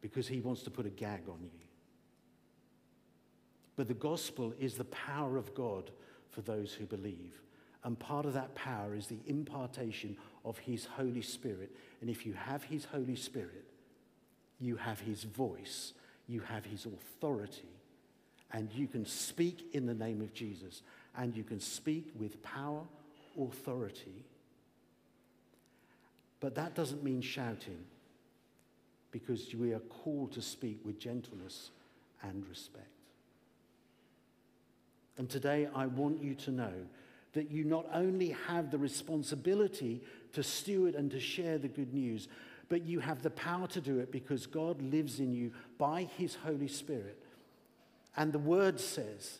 because 0.00 0.28
he 0.28 0.40
wants 0.40 0.62
to 0.62 0.70
put 0.70 0.86
a 0.86 0.90
gag 0.90 1.28
on 1.28 1.40
you. 1.42 1.62
But 3.76 3.88
the 3.88 3.94
gospel 3.94 4.52
is 4.60 4.74
the 4.74 4.84
power 4.84 5.36
of 5.36 5.54
God 5.54 5.90
for 6.30 6.42
those 6.42 6.72
who 6.72 6.84
believe. 6.84 7.40
And 7.84 7.98
part 7.98 8.26
of 8.26 8.34
that 8.34 8.54
power 8.54 8.94
is 8.94 9.06
the 9.06 9.18
impartation 9.26 10.16
of 10.44 10.58
His 10.58 10.84
Holy 10.84 11.22
Spirit. 11.22 11.74
And 12.00 12.08
if 12.08 12.24
you 12.24 12.32
have 12.34 12.62
His 12.64 12.84
Holy 12.84 13.16
Spirit, 13.16 13.64
you 14.60 14.76
have 14.76 15.00
His 15.00 15.24
voice, 15.24 15.92
you 16.28 16.40
have 16.40 16.64
His 16.64 16.86
authority, 16.86 17.68
and 18.52 18.70
you 18.72 18.86
can 18.86 19.04
speak 19.04 19.70
in 19.72 19.86
the 19.86 19.94
name 19.94 20.20
of 20.20 20.32
Jesus, 20.32 20.82
and 21.16 21.34
you 21.36 21.42
can 21.42 21.58
speak 21.58 22.12
with 22.18 22.40
power, 22.42 22.82
authority. 23.40 24.24
But 26.38 26.54
that 26.54 26.74
doesn't 26.74 27.02
mean 27.02 27.22
shouting, 27.22 27.84
because 29.10 29.54
we 29.54 29.72
are 29.72 29.80
called 29.80 30.32
to 30.32 30.42
speak 30.42 30.80
with 30.84 30.98
gentleness 30.98 31.70
and 32.22 32.46
respect. 32.48 32.91
And 35.22 35.30
today 35.30 35.68
I 35.72 35.86
want 35.86 36.20
you 36.20 36.34
to 36.34 36.50
know 36.50 36.72
that 37.34 37.48
you 37.48 37.62
not 37.62 37.86
only 37.94 38.30
have 38.48 38.72
the 38.72 38.78
responsibility 38.78 40.02
to 40.32 40.42
steward 40.42 40.96
and 40.96 41.12
to 41.12 41.20
share 41.20 41.58
the 41.58 41.68
good 41.68 41.94
news, 41.94 42.26
but 42.68 42.82
you 42.82 42.98
have 42.98 43.22
the 43.22 43.30
power 43.30 43.68
to 43.68 43.80
do 43.80 44.00
it 44.00 44.10
because 44.10 44.46
God 44.46 44.82
lives 44.82 45.20
in 45.20 45.32
you 45.32 45.52
by 45.78 46.08
his 46.18 46.34
Holy 46.34 46.66
Spirit. 46.66 47.22
And 48.16 48.32
the 48.32 48.40
word 48.40 48.80
says 48.80 49.38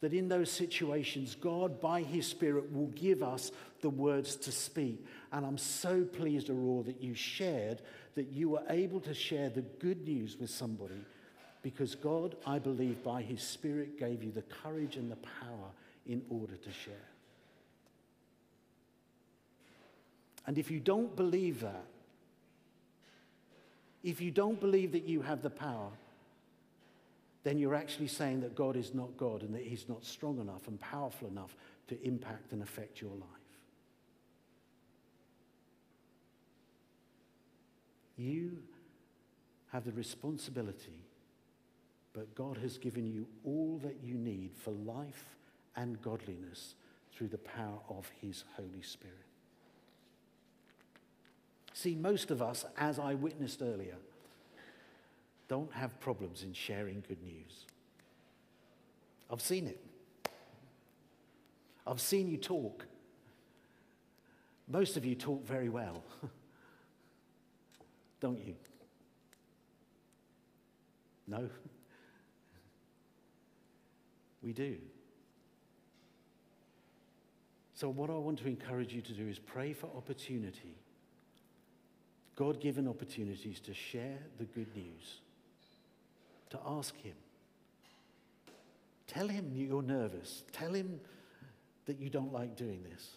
that 0.00 0.12
in 0.12 0.26
those 0.26 0.50
situations, 0.50 1.36
God, 1.36 1.80
by 1.80 2.02
his 2.02 2.26
Spirit, 2.26 2.72
will 2.72 2.88
give 2.96 3.22
us 3.22 3.52
the 3.80 3.90
words 3.90 4.34
to 4.34 4.50
speak. 4.50 5.06
And 5.30 5.46
I'm 5.46 5.56
so 5.56 6.02
pleased, 6.02 6.50
Aurora, 6.50 6.82
that 6.86 7.00
you 7.00 7.14
shared, 7.14 7.80
that 8.16 8.32
you 8.32 8.48
were 8.48 8.64
able 8.68 8.98
to 9.02 9.14
share 9.14 9.50
the 9.50 9.62
good 9.62 10.04
news 10.04 10.36
with 10.36 10.50
somebody 10.50 10.96
because 11.64 11.94
God, 11.94 12.36
I 12.46 12.58
believe, 12.58 13.02
by 13.02 13.22
his 13.22 13.42
Spirit, 13.42 13.98
gave 13.98 14.22
you 14.22 14.30
the 14.30 14.42
courage 14.42 14.96
and 14.96 15.10
the 15.10 15.16
power 15.16 15.70
in 16.06 16.20
order 16.28 16.56
to 16.56 16.70
share. 16.70 17.08
And 20.46 20.58
if 20.58 20.70
you 20.70 20.78
don't 20.78 21.16
believe 21.16 21.62
that, 21.62 21.86
if 24.02 24.20
you 24.20 24.30
don't 24.30 24.60
believe 24.60 24.92
that 24.92 25.04
you 25.04 25.22
have 25.22 25.40
the 25.40 25.48
power, 25.48 25.88
then 27.44 27.58
you're 27.58 27.74
actually 27.74 28.08
saying 28.08 28.42
that 28.42 28.54
God 28.54 28.76
is 28.76 28.92
not 28.92 29.16
God 29.16 29.40
and 29.40 29.54
that 29.54 29.62
He's 29.62 29.88
not 29.88 30.04
strong 30.04 30.38
enough 30.38 30.68
and 30.68 30.78
powerful 30.78 31.28
enough 31.28 31.56
to 31.88 32.06
impact 32.06 32.52
and 32.52 32.62
affect 32.62 33.00
your 33.00 33.12
life. 33.12 33.28
You 38.18 38.58
have 39.72 39.86
the 39.86 39.92
responsibility, 39.92 40.92
but 42.14 42.34
God 42.36 42.56
has 42.58 42.78
given 42.78 43.06
you 43.06 43.26
all 43.44 43.80
that 43.82 43.98
you 44.02 44.14
need 44.14 44.52
for 44.56 44.70
life 44.70 45.36
and 45.76 46.00
godliness 46.00 46.76
through 47.12 47.28
the 47.28 47.38
power 47.38 47.80
of 47.90 48.10
his 48.20 48.44
Holy 48.56 48.82
Spirit. 48.82 49.16
See, 51.72 51.96
most 51.96 52.30
of 52.30 52.40
us, 52.40 52.64
as 52.78 53.00
I 53.00 53.14
witnessed 53.14 53.60
earlier, 53.60 53.96
don't 55.48 55.72
have 55.72 55.98
problems 56.00 56.44
in 56.44 56.52
sharing 56.52 57.02
good 57.06 57.22
news. 57.22 57.66
I've 59.30 59.42
seen 59.42 59.66
it. 59.66 59.80
I've 61.84 62.00
seen 62.00 62.28
you 62.28 62.36
talk. 62.36 62.86
Most 64.68 64.96
of 64.96 65.04
you 65.04 65.16
talk 65.16 65.44
very 65.44 65.68
well, 65.68 66.02
don't 68.20 68.38
you? 68.38 68.54
No? 71.26 71.50
We 74.44 74.52
do. 74.52 74.76
So, 77.72 77.88
what 77.88 78.10
I 78.10 78.14
want 78.14 78.38
to 78.40 78.46
encourage 78.46 78.92
you 78.92 79.00
to 79.00 79.12
do 79.12 79.26
is 79.26 79.38
pray 79.38 79.72
for 79.72 79.88
opportunity, 79.96 80.76
God 82.36 82.60
given 82.60 82.86
opportunities 82.86 83.58
to 83.60 83.74
share 83.74 84.18
the 84.38 84.44
good 84.44 84.68
news, 84.76 85.20
to 86.50 86.58
ask 86.66 86.94
Him. 86.96 87.14
Tell 89.06 89.26
Him 89.26 89.50
you're 89.54 89.82
nervous. 89.82 90.44
Tell 90.52 90.72
Him 90.72 91.00
that 91.86 91.98
you 91.98 92.10
don't 92.10 92.32
like 92.32 92.54
doing 92.54 92.84
this. 92.90 93.16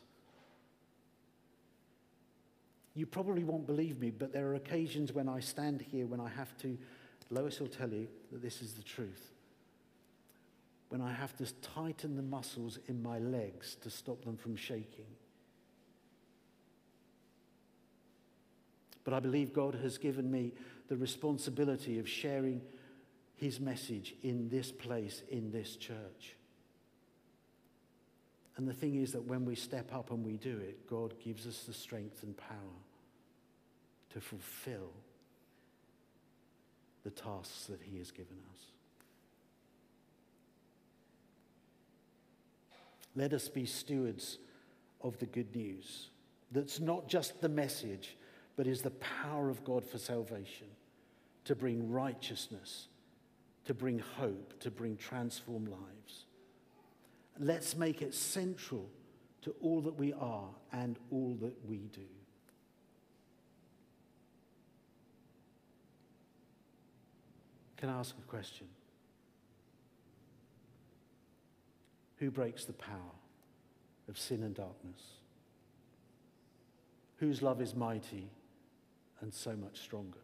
You 2.96 3.06
probably 3.06 3.44
won't 3.44 3.68
believe 3.68 4.00
me, 4.00 4.10
but 4.10 4.34
there 4.34 4.48
are 4.48 4.56
occasions 4.56 5.14
when 5.14 5.30
I 5.30 5.40
stand 5.40 5.82
here 5.82 6.08
when 6.08 6.20
I 6.20 6.30
have 6.30 6.58
to, 6.60 6.78
Lois 7.30 7.60
will 7.60 7.68
tell 7.68 7.90
you 7.90 8.08
that 8.32 8.42
this 8.42 8.62
is 8.62 8.74
the 8.74 8.82
truth 8.82 9.34
when 10.90 11.02
I 11.02 11.12
have 11.12 11.36
to 11.38 11.54
tighten 11.62 12.16
the 12.16 12.22
muscles 12.22 12.80
in 12.88 13.02
my 13.04 13.20
legs 13.20 13.76
to 13.82 13.90
stop 13.90 14.24
them 14.24 14.38
from 14.38 14.56
shaking. 14.56 15.06
But 19.04 19.14
I 19.14 19.20
believe 19.20 19.54
God 19.54 19.76
has 19.76 19.98
given 19.98 20.30
me 20.30 20.54
the 20.88 20.98
responsibility 20.98 22.00
of 22.00 22.08
sharing 22.08 22.62
his 23.36 23.60
message 23.60 24.16
in 24.24 24.50
this 24.50 24.72
place, 24.72 25.24
in 25.30 25.52
this 25.52 25.76
church. 25.76 26.36
And 28.58 28.68
the 28.68 28.74
thing 28.74 28.96
is 28.96 29.12
that 29.12 29.24
when 29.24 29.46
we 29.46 29.56
step 29.56 29.94
up 29.94 30.10
and 30.12 30.26
we 30.26 30.38
do 30.38 30.58
it, 30.58 30.88
God 30.88 31.14
gives 31.24 31.46
us 31.46 31.64
the 31.64 31.74
strength 31.74 32.24
and 32.24 32.36
power 32.36 32.58
to 34.14 34.20
fulfill 34.20 34.92
the 37.04 37.12
tasks 37.12 37.66
that 37.66 37.82
he 37.82 38.00
has 38.00 38.12
given 38.12 38.38
us. 38.52 38.77
Let 43.18 43.34
us 43.34 43.50
be 43.50 43.66
stewards 43.66 44.38
of 45.02 45.18
the 45.18 45.26
good 45.26 45.56
news. 45.56 46.12
That's 46.52 46.80
not 46.80 47.08
just 47.10 47.42
the 47.42 47.50
message, 47.50 48.16
but 48.56 48.68
is 48.68 48.84
the 48.84 48.92
power 48.92 49.50
of 49.50 49.64
God 49.64 49.84
for 49.84 49.98
salvation, 49.98 50.68
to 51.46 51.56
bring 51.56 51.90
righteousness, 51.90 52.90
to 53.66 53.74
bring 53.74 53.98
hope, 53.98 54.60
to 54.60 54.70
bring 54.70 54.98
transformed 54.98 55.68
lives. 55.68 56.26
Let's 57.40 57.76
make 57.76 58.04
it 58.04 58.14
central 58.14 58.88
to 59.42 59.56
all 59.62 59.82
that 59.82 59.98
we 59.98 60.14
are 60.14 60.50
and 60.72 60.96
all 61.10 61.36
that 61.42 61.56
we 61.68 61.78
do. 61.78 62.02
Can 67.78 67.90
I 67.90 67.98
ask 68.00 68.16
a 68.16 68.30
question? 68.30 68.68
Who 72.18 72.32
breaks 72.32 72.66
the 72.66 72.74
power 72.74 73.16
of 74.10 74.18
sin 74.18 74.44
and 74.44 74.56
darkness? 74.56 75.02
Whose 77.18 77.42
love 77.42 77.62
is 77.62 77.76
mighty 77.76 78.30
and 79.22 79.34
so 79.34 79.56
much 79.56 79.80
stronger? 79.80 80.18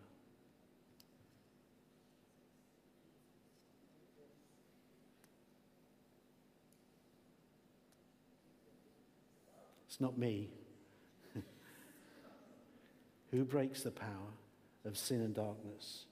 It's 9.88 10.01
not 10.01 10.17
me. 10.17 10.49
Who 13.32 13.45
breaks 13.45 13.84
the 13.84 13.91
power 13.91 14.10
of 14.86 14.97
sin 14.97 15.21
and 15.21 15.36
darkness? 15.36 16.06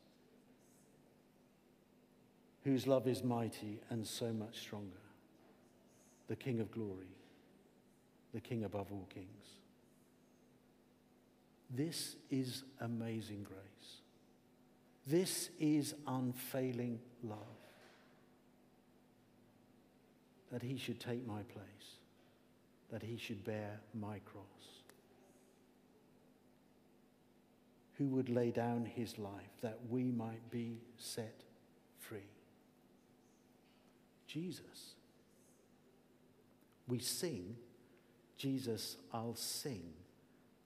Whose 2.63 2.85
love 2.85 3.07
is 3.07 3.23
mighty 3.23 3.79
and 3.89 4.05
so 4.05 4.31
much 4.31 4.59
stronger? 4.59 4.97
The 6.31 6.37
King 6.37 6.61
of 6.61 6.71
glory, 6.71 7.13
the 8.33 8.39
King 8.39 8.63
above 8.63 8.89
all 8.89 9.05
kings. 9.13 9.27
This 11.69 12.15
is 12.29 12.63
amazing 12.79 13.43
grace. 13.43 13.97
This 15.05 15.49
is 15.59 15.93
unfailing 16.07 16.99
love. 17.21 17.37
That 20.53 20.61
he 20.61 20.77
should 20.77 21.01
take 21.01 21.27
my 21.27 21.41
place, 21.41 21.97
that 22.93 23.03
he 23.03 23.17
should 23.17 23.43
bear 23.43 23.81
my 23.93 24.19
cross. 24.19 24.45
Who 27.97 28.07
would 28.07 28.29
lay 28.29 28.51
down 28.51 28.85
his 28.85 29.19
life 29.19 29.51
that 29.61 29.79
we 29.89 30.05
might 30.05 30.49
be 30.49 30.77
set 30.97 31.43
free? 31.99 32.31
Jesus. 34.27 34.95
We 36.87 36.99
sing, 36.99 37.55
Jesus, 38.37 38.97
I'll 39.13 39.35
sing 39.35 39.83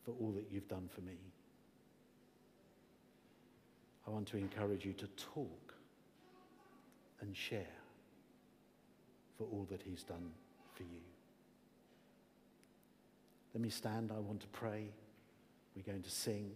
for 0.03 0.11
all 0.19 0.31
that 0.31 0.45
you've 0.51 0.67
done 0.67 0.89
for 0.93 1.01
me. 1.01 1.17
I 4.07 4.11
want 4.11 4.27
to 4.27 4.37
encourage 4.37 4.85
you 4.85 4.93
to 4.93 5.07
talk 5.33 5.73
and 7.21 7.35
share 7.35 7.65
for 9.37 9.45
all 9.45 9.67
that 9.69 9.81
he's 9.81 10.03
done 10.03 10.31
for 10.75 10.83
you. 10.83 11.01
Let 13.53 13.61
me 13.61 13.69
stand. 13.69 14.11
I 14.15 14.19
want 14.19 14.41
to 14.41 14.47
pray. 14.47 14.89
We're 15.75 15.83
going 15.83 16.03
to 16.03 16.11
sing. 16.11 16.51